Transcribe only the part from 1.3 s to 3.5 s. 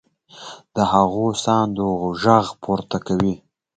ساندو غږ پورته کوي.